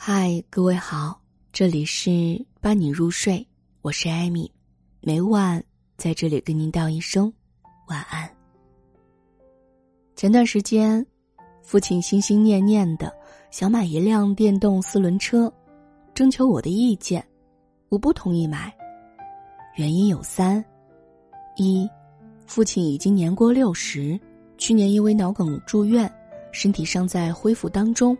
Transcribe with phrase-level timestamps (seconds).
[0.00, 1.20] 嗨，各位好，
[1.52, 3.44] 这里是伴你入睡，
[3.82, 4.48] 我是艾米，
[5.00, 5.62] 每晚
[5.96, 7.30] 在这里跟您道一声
[7.88, 8.30] 晚安。
[10.14, 11.04] 前段时间，
[11.64, 13.12] 父亲心心念念的
[13.50, 15.52] 想买一辆电动四轮车，
[16.14, 17.22] 征求我的意见，
[17.88, 18.72] 我不同意买，
[19.74, 20.64] 原因有三：
[21.56, 21.90] 一，
[22.46, 24.18] 父亲已经年过六十，
[24.58, 26.10] 去年因为脑梗住院，
[26.52, 28.16] 身体尚在恢复当中。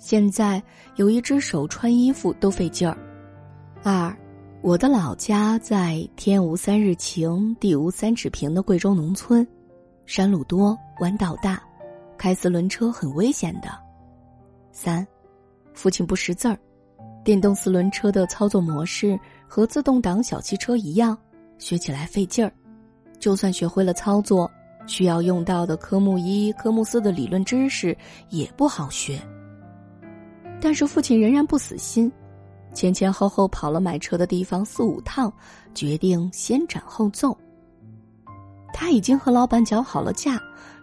[0.00, 0.60] 现在
[0.96, 2.96] 有一只手穿衣服都费劲儿。
[3.82, 4.16] 二，
[4.62, 9.46] 我的老家在天无三日晴，地无三尺平的贵州农村，
[10.06, 11.62] 山路多，弯道大，
[12.16, 13.68] 开四轮车很危险的。
[14.72, 15.06] 三，
[15.74, 16.58] 父亲不识字儿，
[17.22, 21.16] 电动四轮车的操作模式和自动挡小汽车一样，
[21.58, 22.50] 学起来费劲儿，
[23.18, 24.50] 就算学会了操作，
[24.86, 27.94] 需要用到的科目一、科目四的理论知识
[28.30, 29.20] 也不好学。
[30.60, 32.10] 但是父亲仍然不死心，
[32.74, 35.32] 前前后后跑了买车的地方四五趟，
[35.74, 37.36] 决定先斩后奏。
[38.72, 40.38] 他已经和老板讲好了价，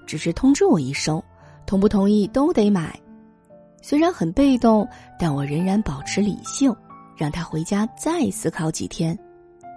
[0.05, 1.21] 只是通知我一声，
[1.65, 2.99] 同不同意都得买。
[3.81, 6.75] 虽然很被动，但我仍然保持理性，
[7.15, 9.17] 让他回家再思考几天。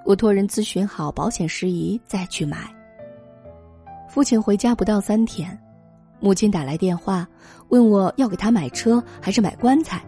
[0.05, 2.75] 我托人咨询好保险事宜再去买。
[4.09, 5.57] 父亲回家不到三天。
[6.21, 7.27] 母亲打来电话，
[7.69, 10.05] 问我要给他买车还是买棺材。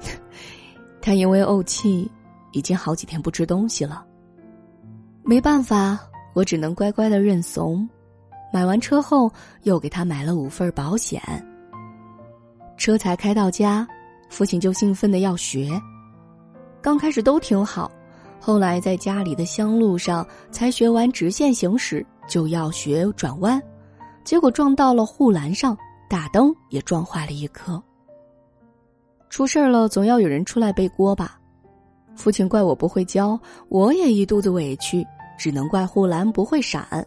[1.00, 2.10] 他因为怄气，
[2.52, 4.04] 已经好几天不吃东西了。
[5.22, 5.98] 没办法，
[6.34, 7.88] 我只能乖乖的认怂。
[8.52, 9.30] 买完车后，
[9.62, 11.20] 又给他买了五份保险。
[12.76, 13.86] 车才开到家，
[14.28, 15.70] 父亲就兴奋的要学。
[16.80, 17.90] 刚开始都挺好，
[18.38, 23.60] 后来在家里的乡路上才学完直线行驶，就要学转弯。
[24.26, 25.78] 结果撞到了护栏上，
[26.10, 27.80] 大灯也撞坏了一颗。
[29.30, 31.38] 出事儿了，总要有人出来背锅吧？
[32.16, 33.38] 父亲怪我不会教，
[33.68, 35.06] 我也一肚子委屈，
[35.38, 37.06] 只能怪护栏不会闪。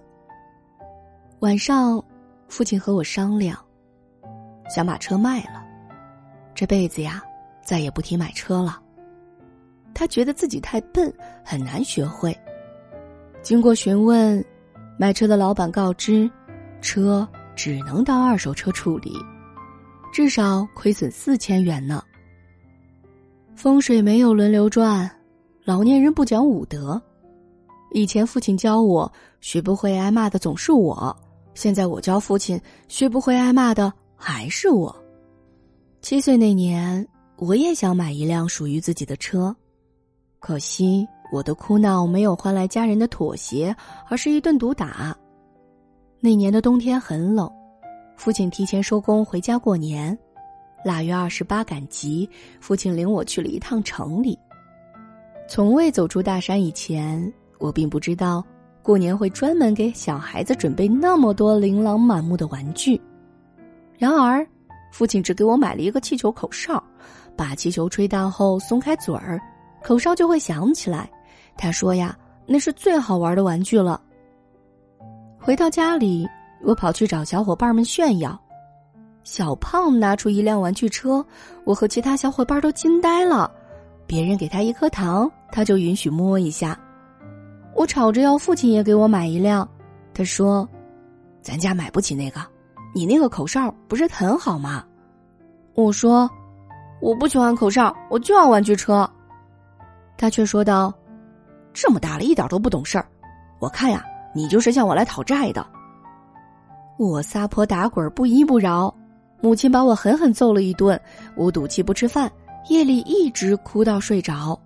[1.42, 2.02] 晚上，
[2.48, 3.58] 父亲和我商量，
[4.74, 5.62] 想把车卖了，
[6.56, 7.22] 这辈子呀，
[7.62, 8.80] 再也不提买车了。
[9.94, 11.14] 他觉得自己太笨，
[11.44, 12.34] 很难学会。
[13.42, 14.42] 经过询问，
[14.98, 16.32] 卖车的老板告知。
[16.82, 19.14] 车只能当二手车处理，
[20.12, 22.04] 至少亏损四千元呢。
[23.56, 25.10] 风水没有轮流转，
[25.64, 27.02] 老年人不讲武德。
[27.92, 31.14] 以前父亲教我，学不会挨骂的总是我；
[31.54, 34.96] 现在我教父亲，学不会挨骂的还是我。
[36.02, 39.54] 七岁那年，我也想买一辆属于自己的车，
[40.40, 43.76] 可惜我的哭闹没有换来家人的妥协，
[44.08, 45.14] 而是一顿毒打。
[46.22, 47.50] 那年的冬天很冷，
[48.18, 50.18] 父亲提前收工回家过年。
[50.84, 54.38] 腊月二十八赶集，父亲领我去了一趟城里。
[55.48, 58.44] 从未走出大山以前，我并不知道
[58.84, 63.00] 过年会专门给小孩子准备那么多琳琅满目的玩具。
[63.98, 64.46] 然而，
[64.92, 66.84] 父亲只给我买了一个气球口哨，
[67.38, 69.40] 把气球吹大后松开嘴儿，
[69.82, 71.10] 口哨就会响起来。
[71.56, 74.02] 他说呀，那是最好玩的玩具了。
[75.42, 76.28] 回到家里，
[76.62, 78.40] 我跑去找小伙伴们炫耀。
[79.24, 81.26] 小胖拿出一辆玩具车，
[81.64, 83.50] 我和其他小伙伴都惊呆了。
[84.06, 86.78] 别人给他一颗糖，他就允许摸一下。
[87.74, 89.68] 我吵着要父亲也给我买一辆，
[90.14, 90.68] 他说
[91.42, 92.42] ：“咱家买不起那个，
[92.94, 94.84] 你那个口哨不是很好吗？”
[95.74, 96.30] 我说
[97.02, 99.10] ：“我不喜欢口哨，我就要玩具车。”
[100.18, 100.94] 他却说道
[101.72, 103.08] ：“这么大了，一点都不懂事儿。
[103.60, 104.04] 我看呀。”
[104.34, 105.66] 你就是向我来讨债的。
[106.98, 108.94] 我撒泼打滚，不依不饶，
[109.42, 111.00] 母亲把我狠狠揍了一顿。
[111.36, 112.32] 我赌气不吃饭，
[112.68, 114.60] 夜里一直哭到睡着。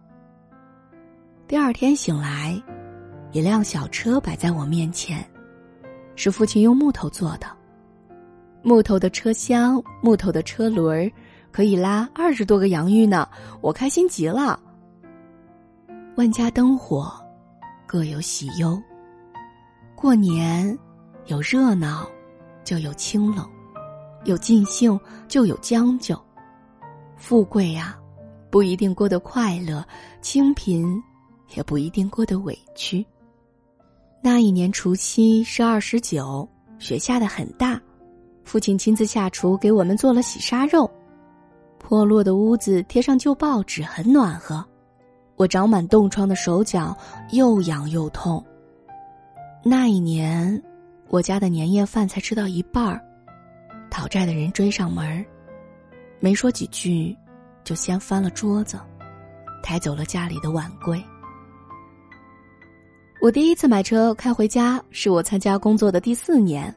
[1.47, 2.59] 第二天醒来，
[3.31, 5.23] 一辆小车摆在我面前，
[6.16, 7.46] 是父亲用木头做的，
[8.63, 11.12] 木头的车厢，木头的车轮
[11.52, 13.29] 可以拉二十多个洋芋呢。
[13.61, 14.59] 我开心极了。
[16.16, 17.11] 万家灯火，
[17.85, 18.82] 各有喜忧。
[20.03, 20.78] 过年，
[21.28, 22.05] 有热闹，
[22.66, 23.46] 就有清冷；
[24.26, 26.22] 有尽兴，就有将就。
[27.16, 27.97] 富贵呀，
[28.50, 29.82] 不一定过得快乐；
[30.22, 31.02] 清贫，
[31.55, 33.05] 也不一定过得委屈。
[34.22, 36.46] 那一年除夕是二十九，
[36.79, 37.82] 雪下的很大，
[38.44, 40.91] 父亲亲自下厨给我们做了喜沙肉。
[41.79, 44.61] 破落的屋子贴上旧报纸，很暖和。
[45.38, 46.94] 我长满冻疮的手脚
[47.32, 48.46] 又痒又痛。
[49.66, 50.62] 那一年，
[51.08, 53.02] 我家的年夜饭才吃到一半儿，
[53.90, 55.26] 讨债的人追上门儿，
[56.20, 57.16] 没说几句，
[57.64, 58.78] 就掀翻了桌子，
[59.64, 61.02] 抬走了家里的碗柜。
[63.22, 66.74] 我第一次买车开回家，是我参加工作的第四年。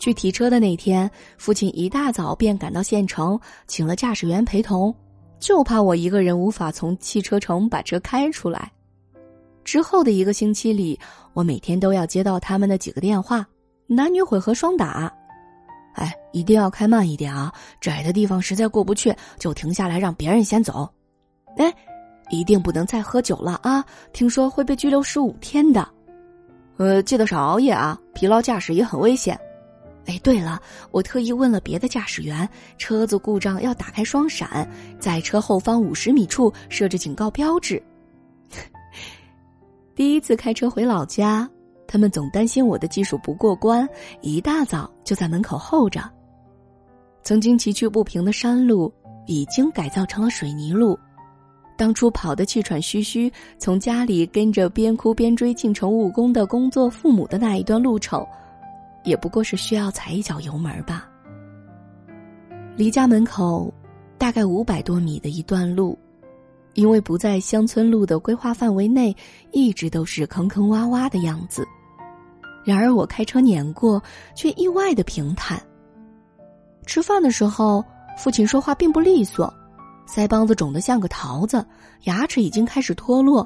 [0.00, 3.38] 去提车的那天，父亲一大早便赶到县城，
[3.68, 4.92] 请了驾驶员陪同，
[5.38, 8.72] 就怕我一个人无法从汽车城把车开出来。
[9.68, 10.98] 之后的一个星期里，
[11.34, 13.46] 我每天都要接到他们的几个电话，
[13.86, 15.12] 男女混合双打。
[15.92, 17.52] 哎，一定要开慢一点啊！
[17.78, 20.88] 窄的地方实在过不去，就停下来让别人先走。
[21.58, 21.70] 哎，
[22.30, 23.84] 一定不能再喝酒了啊！
[24.14, 25.86] 听说会被拘留十五天的。
[26.78, 28.00] 呃，记得少熬夜啊！
[28.14, 29.38] 疲劳驾驶也很危险。
[30.06, 30.58] 哎，对了，
[30.92, 32.48] 我特意问了别的驾驶员，
[32.78, 34.66] 车子故障要打开双闪，
[34.98, 37.82] 在车后方五十米处设置警告标志。
[39.98, 41.50] 第一次开车回老家，
[41.88, 43.84] 他们总担心我的技术不过关，
[44.20, 46.08] 一大早就在门口候着。
[47.24, 48.94] 曾经崎岖不平的山路
[49.26, 50.96] 已经改造成了水泥路，
[51.76, 53.28] 当初跑得气喘吁吁，
[53.58, 58.24] 从家里跟着边哭边追进城务工的工作父母的那一段路程。
[59.02, 61.10] 也不过是需要踩一脚油门吧。
[62.76, 63.74] 离家门口
[64.16, 65.98] 大概五百多米的一段路，
[66.78, 69.12] 因为不在乡村路的规划范围内，
[69.50, 71.66] 一直都是坑坑洼洼的样子。
[72.64, 74.00] 然而我开车碾过，
[74.32, 75.60] 却意外的平坦。
[76.86, 77.84] 吃饭的时候，
[78.16, 79.52] 父亲说话并不利索，
[80.06, 81.66] 腮帮子肿得像个桃子，
[82.04, 83.44] 牙齿已经开始脱落，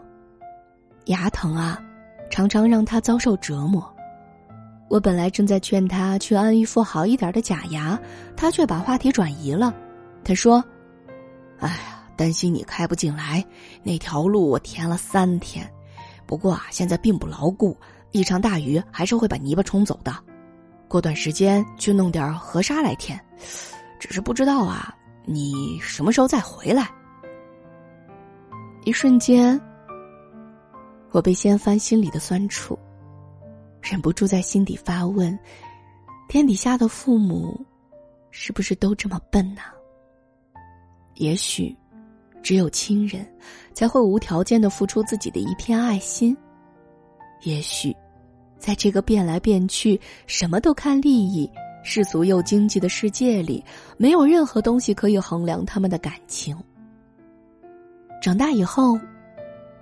[1.07, 1.83] 牙疼啊，
[2.29, 3.83] 常常让他遭受折磨。
[4.91, 7.99] 我本来正在劝他去安一副好一点的假牙，
[8.37, 9.75] 他却把话题转移了。
[10.23, 10.63] 他说
[11.61, 13.45] ：“哎，担心你开不进来，
[13.83, 15.71] 那条路我填了三天，
[16.27, 17.77] 不过啊，现在并不牢固，
[18.11, 20.15] 一场大雨还是会把泥巴冲走的。
[20.89, 23.19] 过段时间去弄点河沙来填，
[23.99, 24.95] 只是不知道啊，
[25.25, 26.91] 你什么时候再回来？”
[28.85, 29.59] 一瞬间，
[31.13, 32.79] 我被掀翻心里的酸楚。
[33.81, 35.37] 忍不住在心底发问：
[36.29, 37.65] 天底下的父母，
[38.31, 39.63] 是不是都这么笨呢？
[41.15, 41.77] 也许，
[42.43, 43.27] 只有亲人，
[43.73, 46.37] 才会无条件的付出自己的一片爱心。
[47.43, 47.97] 也许，
[48.59, 51.51] 在这个变来变去、什么都看利益、
[51.83, 53.65] 世俗又经济的世界里，
[53.97, 56.57] 没有任何东西可以衡量他们的感情。
[58.21, 58.99] 长大以后，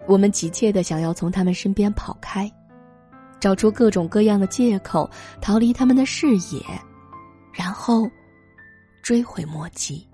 [0.06, 2.50] 我们急切的想要从他们身边跑开。
[3.38, 5.08] 找出各种各样的借口
[5.40, 6.62] 逃离他们的视野，
[7.54, 8.06] 然后
[9.02, 10.06] 追悔莫及。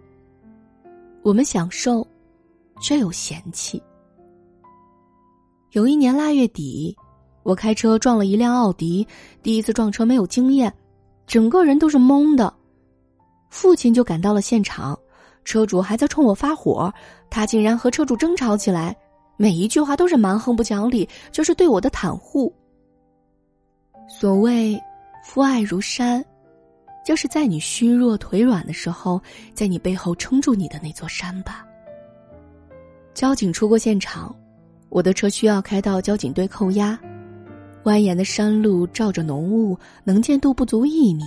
[1.22, 2.06] 我们享受，
[2.80, 3.82] 却又嫌弃。
[5.72, 6.96] 有一年腊月底，
[7.42, 9.06] 我开车撞了一辆奥迪，
[9.42, 10.72] 第一次撞车没有经验，
[11.26, 12.52] 整个人都是懵的。
[13.50, 14.98] 父亲就赶到了现场，
[15.44, 16.92] 车主还在冲我发火，
[17.28, 18.96] 他竟然和车主争吵起来，
[19.36, 22.52] 每一句话都是蛮横不讲理，就是对我的袒护。
[24.08, 24.80] 所谓
[25.24, 26.24] “父爱如山”，
[27.04, 29.20] 就是在你虚弱腿软的时候，
[29.52, 31.65] 在你背后撑住你的那座山吧。
[33.16, 34.36] 交警出过现场，
[34.90, 36.90] 我的车需要开到交警队扣押。
[37.84, 39.74] 蜿蜒的山路罩着浓雾，
[40.04, 41.22] 能见度不足一米。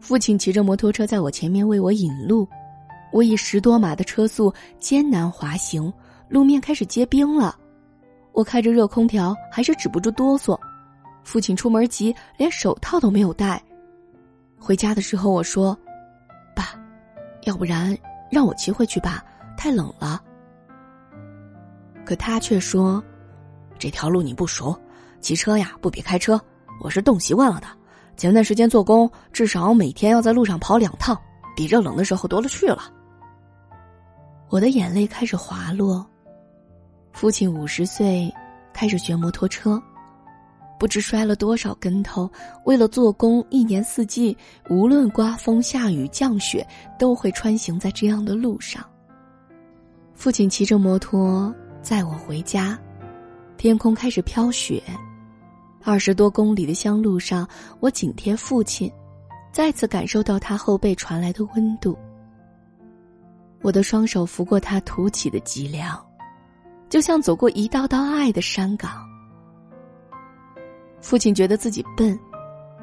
[0.00, 2.48] 父亲骑着摩托车在我前面为我引路，
[3.12, 4.50] 我以十多码的车速
[4.80, 5.92] 艰难滑行，
[6.26, 7.54] 路面开始结冰了。
[8.32, 10.58] 我开着热空调，还是止不住哆嗦。
[11.22, 13.62] 父亲出门急，连手套都没有戴。
[14.58, 15.76] 回家的时候，我说
[16.56, 16.70] ：“爸，
[17.42, 17.94] 要不然
[18.30, 19.22] 让我骑回去吧，
[19.54, 20.22] 太冷了。”
[22.06, 23.02] 可他却说
[23.78, 24.74] ：“这条路你不熟，
[25.20, 26.40] 骑车呀不比开车。
[26.80, 27.66] 我是冻习惯了的。
[28.16, 31.20] 前段时间做工，至少每天要在路上跑两趟，
[31.56, 32.84] 比热冷的时候多了去了。”
[34.48, 36.06] 我的眼泪开始滑落。
[37.12, 38.32] 父亲五十岁，
[38.72, 39.82] 开始学摩托车。
[40.78, 42.30] 不知摔了多少跟头，
[42.66, 44.36] 为了做工，一年四季，
[44.70, 46.64] 无论刮风下雨降雪，
[46.98, 48.84] 都会穿行在这样的路上。
[50.14, 51.52] 父亲骑着摩托
[51.86, 52.76] 载我回家，
[53.56, 54.82] 天空开始飘雪，
[55.84, 58.90] 二十多公里的乡路上，我紧贴父亲，
[59.52, 61.96] 再次感受到他后背传来的温度。
[63.62, 65.96] 我的双手拂过他凸起的脊梁，
[66.88, 68.90] 就像走过一道道爱的山岗。
[71.00, 72.18] 父亲觉得自己笨，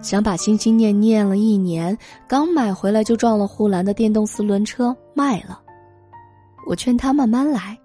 [0.02, 5.62] 想把心心念念了一年刚买回来就撞了护栏的电动四轮车卖了。
[6.66, 7.78] 我劝他慢慢来，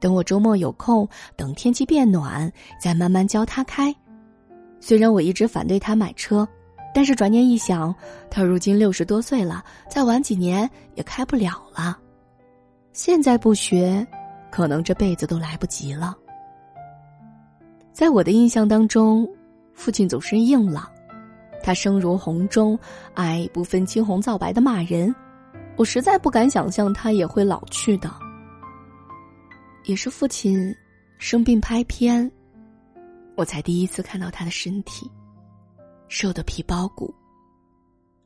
[0.00, 2.50] 等我周末有空，等天气变暖，
[2.80, 3.94] 再慢慢教他开。
[4.80, 6.46] 虽然我一直反对他买车，
[6.94, 7.94] 但是转念一想，
[8.30, 11.98] 他如今六十多岁了，再晚几年也开不了了。
[12.92, 14.06] 现在不学，
[14.50, 16.16] 可能这辈子都来不及了。
[17.92, 19.28] 在我的印象当中，
[19.74, 20.88] 父亲总是硬朗，
[21.62, 22.78] 他声如洪钟，
[23.14, 25.12] 爱不分青红皂白的骂人，
[25.76, 28.08] 我实在不敢想象他也会老去的。
[29.88, 30.74] 也是父亲
[31.16, 32.30] 生病拍片，
[33.36, 35.10] 我才第一次看到他的身体，
[36.08, 37.12] 瘦的皮包骨。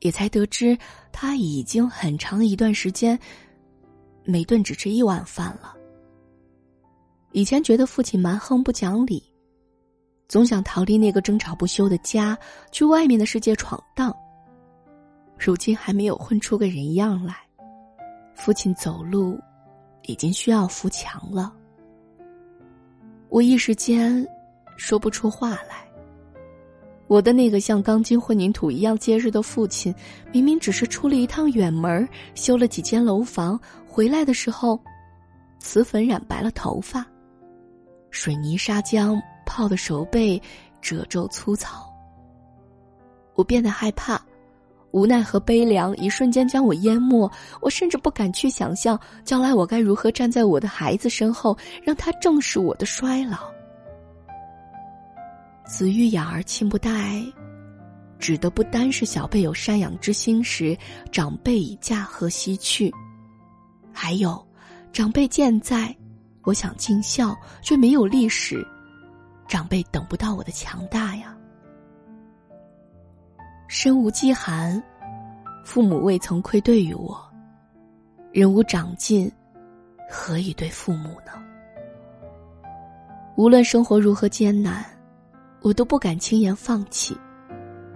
[0.01, 0.77] 也才得知，
[1.13, 3.17] 他已经很长一段时间，
[4.25, 5.73] 每顿只吃一碗饭了。
[7.31, 9.23] 以前觉得父亲蛮横不讲理，
[10.27, 12.37] 总想逃离那个争吵不休的家，
[12.73, 14.13] 去外面的世界闯荡。
[15.39, 17.37] 如今还没有混出个人样来，
[18.35, 19.39] 父亲走路
[20.03, 21.53] 已经需要扶墙了。
[23.29, 24.25] 我一时间
[24.77, 25.83] 说不出话来。
[27.07, 29.93] 我的那个像钢筋混凝土一样结实的父亲，
[30.31, 34.79] 明明只是出了一趟远门，修了几间楼房，回来的时候，
[35.59, 37.05] 瓷粉染白了头发，
[38.09, 40.41] 水泥砂浆泡的手背
[40.81, 41.87] 褶皱粗糙。
[43.35, 44.19] 我变得害怕，
[44.93, 47.29] 无奈和悲凉一瞬间将我淹没。
[47.59, 53.51] 我甚至不敢去想象，将来我该如何站在我的孩子身后，让他正视我的衰老。
[55.65, 57.21] 子欲养而亲不待，
[58.19, 60.77] 指的不单是小辈有赡养之心时，
[61.11, 62.93] 长辈已驾鹤西去，
[63.91, 64.45] 还有
[64.91, 65.95] 长辈健在，
[66.43, 68.63] 我想尽孝却没有历史，
[69.47, 71.35] 长辈等不到我的强大呀。
[73.67, 74.81] 身无饥寒，
[75.65, 77.19] 父母未曾愧对于我，
[78.31, 79.31] 人无长进，
[80.09, 81.31] 何以对父母呢？
[83.35, 84.85] 无论生活如何艰难。
[85.61, 87.17] 我都不敢轻言放弃，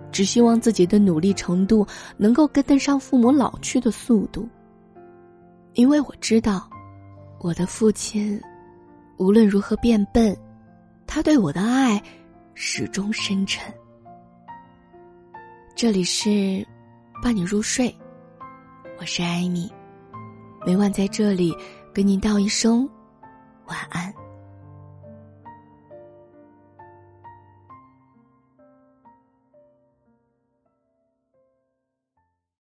[0.10, 4.48] 只希望自己的努力程度能够跟得上父母老去的速度。
[5.74, 6.70] 因为我知道，
[7.42, 8.42] 我的父亲
[9.18, 10.34] 无论如何变笨，
[11.06, 12.02] 他对我的爱
[12.54, 13.70] 始终深沉。
[15.78, 16.66] 这里是
[17.22, 17.96] 伴你入睡，
[19.00, 19.72] 我是艾米，
[20.66, 21.56] 每晚在这里
[21.94, 22.90] 跟您道一声
[23.68, 24.12] 晚安。